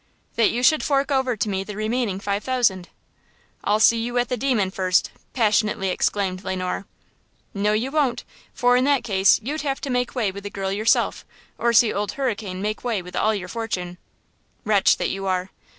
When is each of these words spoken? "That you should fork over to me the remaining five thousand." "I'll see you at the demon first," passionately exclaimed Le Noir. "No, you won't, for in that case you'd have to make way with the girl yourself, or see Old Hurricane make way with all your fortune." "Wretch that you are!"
"That 0.35 0.49
you 0.49 0.63
should 0.63 0.81
fork 0.81 1.11
over 1.11 1.37
to 1.37 1.47
me 1.47 1.63
the 1.63 1.75
remaining 1.75 2.19
five 2.19 2.43
thousand." 2.43 2.89
"I'll 3.63 3.79
see 3.79 3.99
you 4.01 4.17
at 4.17 4.29
the 4.29 4.35
demon 4.35 4.71
first," 4.71 5.11
passionately 5.33 5.89
exclaimed 5.89 6.43
Le 6.43 6.55
Noir. 6.55 6.87
"No, 7.53 7.73
you 7.73 7.91
won't, 7.91 8.23
for 8.51 8.75
in 8.75 8.83
that 8.85 9.03
case 9.03 9.39
you'd 9.43 9.61
have 9.61 9.79
to 9.81 9.91
make 9.91 10.15
way 10.15 10.31
with 10.31 10.43
the 10.43 10.49
girl 10.49 10.71
yourself, 10.71 11.23
or 11.59 11.71
see 11.71 11.93
Old 11.93 12.13
Hurricane 12.13 12.63
make 12.63 12.83
way 12.83 13.03
with 13.03 13.15
all 13.15 13.35
your 13.35 13.47
fortune." 13.47 13.99
"Wretch 14.65 14.97
that 14.97 15.11
you 15.11 15.27
are!" 15.27 15.51